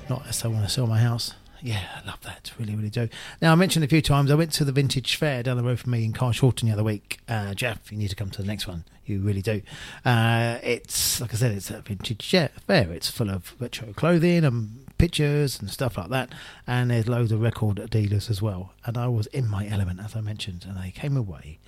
[0.08, 1.34] Not unless I want to sell my house.
[1.60, 2.52] Yeah, I love that.
[2.58, 3.08] Really, really do.
[3.42, 5.78] Now, I mentioned a few times, I went to the Vintage Fair down the road
[5.78, 7.18] from me in Carshalton the other week.
[7.28, 8.84] Uh, Jeff, you need to come to the next one.
[9.04, 9.60] You really do.
[10.06, 12.50] Uh, it's, like I said, it's a vintage fair.
[12.68, 16.30] It's full of retro clothing and pictures and stuff like that.
[16.66, 18.72] And there's loads of record dealers as well.
[18.86, 21.58] And I was in my element, as I mentioned, and I came away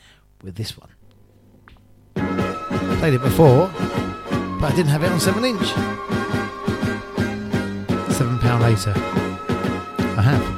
[0.43, 0.89] with this one.
[2.99, 3.69] Played it before,
[4.59, 5.67] but I didn't have it on 7 inch.
[8.15, 10.56] Seven pound later, I have.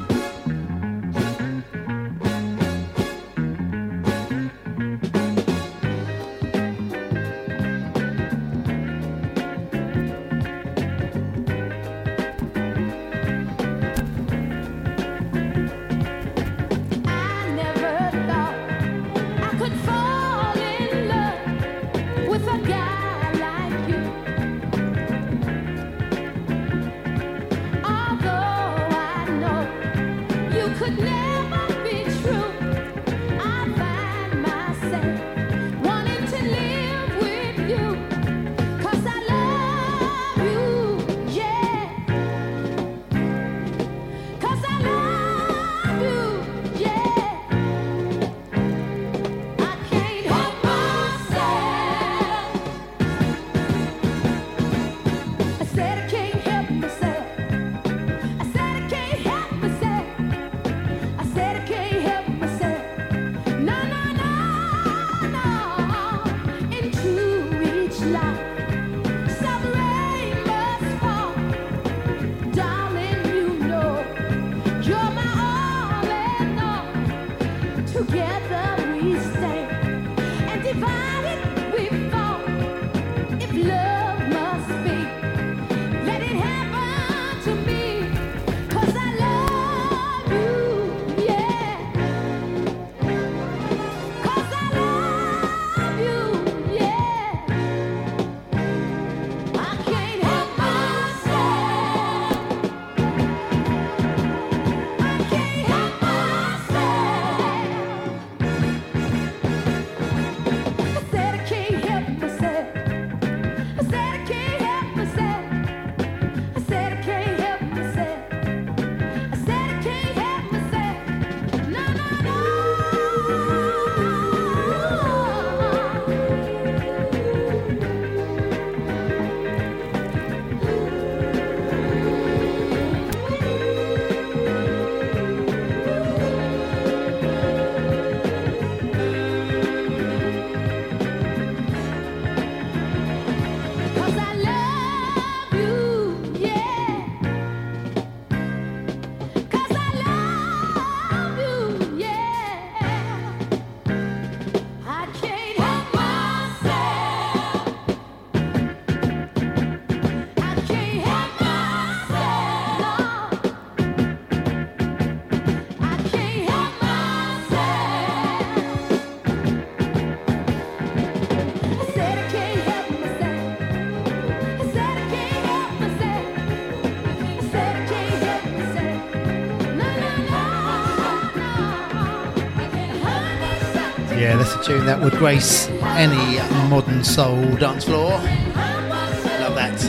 [184.68, 185.66] Tune that would grace
[185.96, 186.36] any
[186.68, 188.10] modern soul dance floor.
[188.10, 189.82] Love that.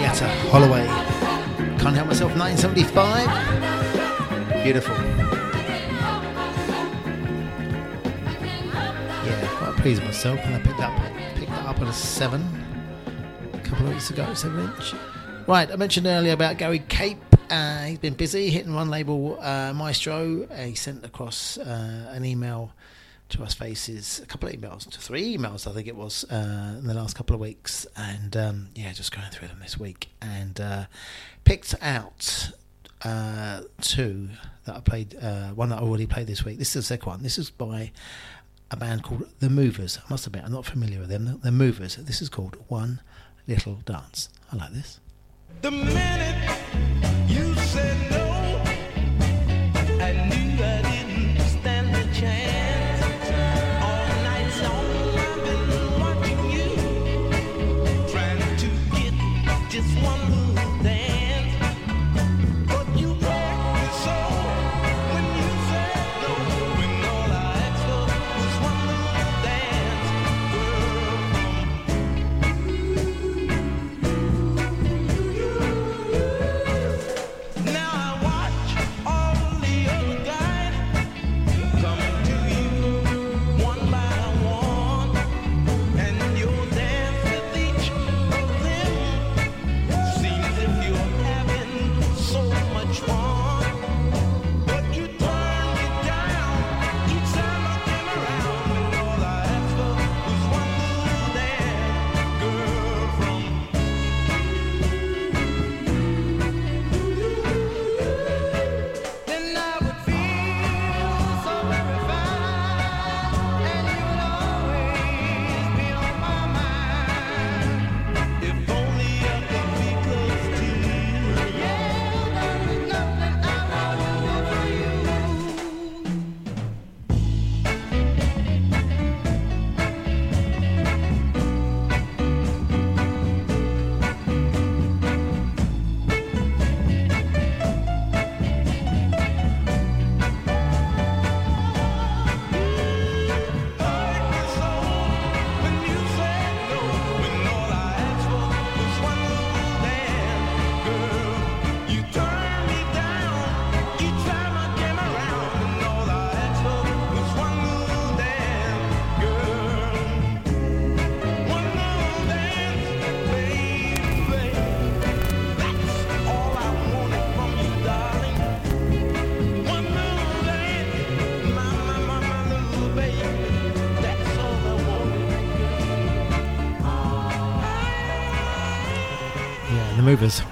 [0.00, 0.86] Yetta Holloway.
[1.80, 4.62] Can't help myself, 1975.
[4.62, 4.94] Beautiful.
[9.24, 10.96] Yeah, quite pleased with myself when I picked up
[11.34, 12.42] picked that up at a seven
[13.52, 14.94] a couple of weeks ago, seven inch.
[15.48, 17.18] Right, I mentioned earlier about Gary Cape.
[17.50, 20.44] Uh, he's been busy hitting one label uh, Maestro.
[20.44, 22.72] Uh, he sent across uh, an email
[23.30, 26.76] to us faces, a couple of emails, to three emails, I think it was, uh,
[26.78, 27.86] in the last couple of weeks.
[27.96, 30.84] And um, yeah, just going through them this week and uh,
[31.44, 32.50] picked out
[33.02, 34.30] uh, two
[34.64, 36.58] that I played, uh, one that I already played this week.
[36.58, 37.22] This is the second one.
[37.22, 37.92] This is by
[38.70, 39.98] a band called The Movers.
[39.98, 41.40] I must admit, I'm not familiar with them.
[41.42, 41.96] The Movers.
[41.96, 43.00] This is called One
[43.46, 44.28] Little Dance.
[44.52, 45.00] I like this.
[45.62, 46.58] The minute
[47.28, 48.09] you said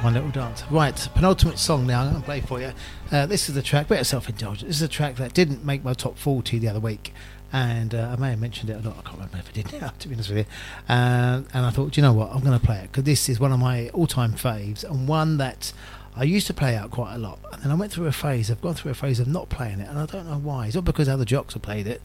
[0.08, 0.64] One Little Dance.
[0.70, 2.72] Right, penultimate song now I'm going to play for you.
[3.12, 4.62] Uh, this is the track, bit of self indulgence.
[4.62, 7.12] This is a track that didn't make my top 40 the other week.
[7.52, 8.96] And uh, I may have mentioned it or not.
[8.96, 10.44] I can't remember if I did now, to be honest with you.
[10.88, 12.30] Um, and I thought, "Do you know what?
[12.30, 15.06] I'm going to play it because this is one of my all time faves and
[15.06, 15.74] one that
[16.16, 17.40] I used to play out quite a lot.
[17.52, 19.80] And then I went through a phase, I've gone through a phase of not playing
[19.80, 19.90] it.
[19.90, 20.68] And I don't know why.
[20.68, 22.00] It's not because other jocks have played it.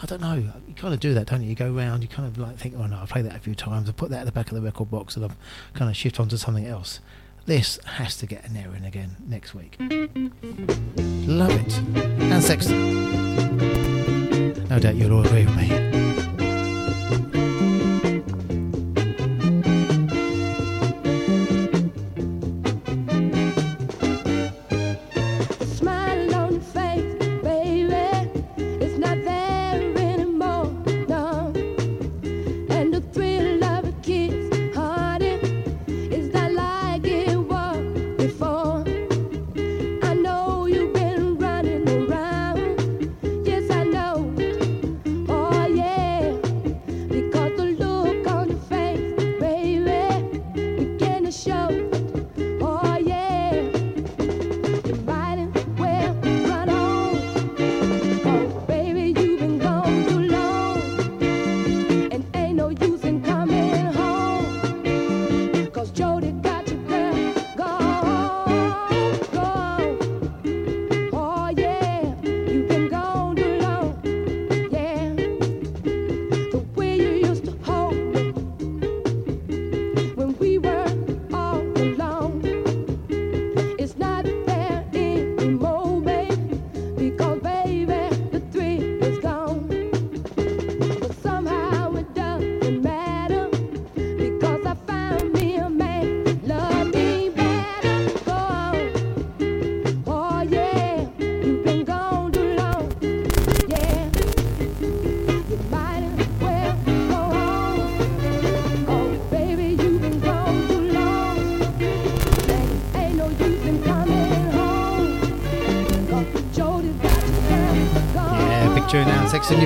[0.00, 0.34] I don't know.
[0.34, 1.48] You kind of do that, don't you?
[1.48, 3.56] You go around, you kind of like think, oh no, I've played that a few
[3.56, 3.88] times.
[3.88, 5.36] I put that at the back of the record box, and I've
[5.74, 7.00] kind of shift onto something else.
[7.44, 9.76] This has to get an airing again next week.
[11.26, 11.78] Love it.
[12.22, 12.78] And Sexton.
[14.68, 16.01] No doubt you'll all agree with me.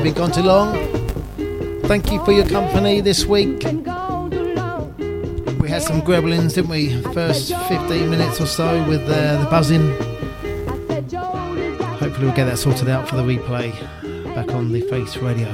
[0.07, 0.73] Been gone too long.
[1.87, 3.65] Thank you for your company this week.
[3.65, 3.69] We
[5.69, 7.03] had some gremlins, didn't we?
[7.13, 9.91] First 15 minutes or so with uh, the buzzing.
[11.99, 13.73] Hopefully, we'll get that sorted out for the replay
[14.33, 15.49] back on the Face Radio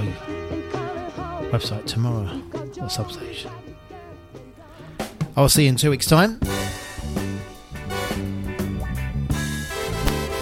[1.50, 2.42] website tomorrow
[2.78, 3.50] or substation.
[5.34, 6.38] I'll see you in two weeks' time.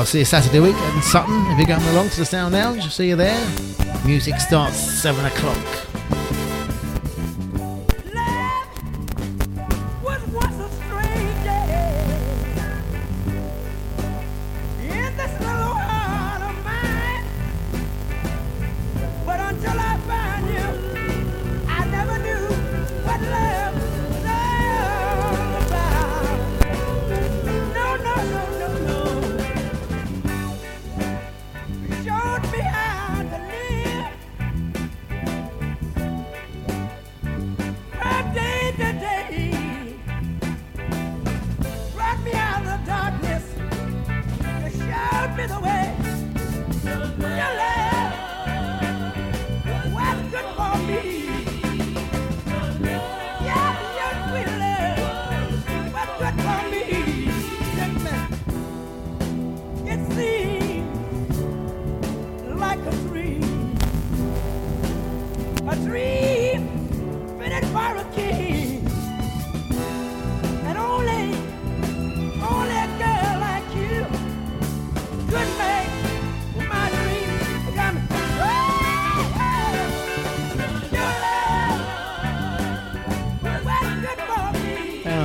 [0.00, 2.82] I'll see you Saturday week in Sutton if you're going along to the Sound Lounge.
[2.82, 3.69] I'll see you there.
[4.10, 5.79] Music starts 7 o'clock.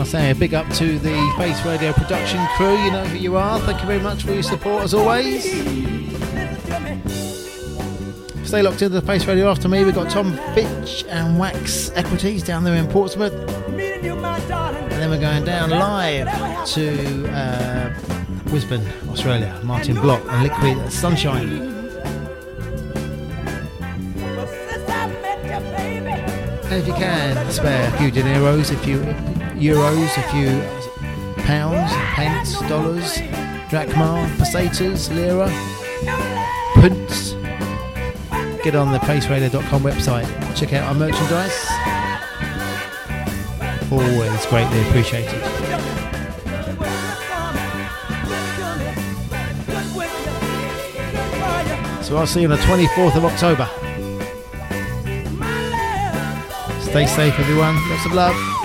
[0.06, 2.78] I'll say a big up to the Face Radio production crew.
[2.78, 3.60] You know who you are.
[3.62, 5.44] Thank you very much for your support as always.
[8.48, 9.84] Stay locked into the Face Radio after me.
[9.84, 13.34] We've got Tom Fitch and Wax Equities down there in Portsmouth.
[13.34, 16.28] And then we're going down live
[16.74, 17.92] to uh,
[18.44, 19.60] Brisbane, Australia.
[19.64, 21.74] Martin Block and Liquid Sunshine.
[26.72, 29.00] If you can, spare a few dineros, if few
[29.56, 33.20] euros, a few pounds, pence, dollars,
[33.70, 35.50] drachma, pesetas, lira,
[36.76, 37.34] punts.
[38.64, 41.66] Get on the faceradio.com website, check out our merchandise.
[43.92, 45.42] Always greatly appreciated.
[52.04, 53.70] So I'll see you on the 24th of October.
[56.82, 57.76] Stay safe, everyone.
[57.90, 58.65] Lots of love.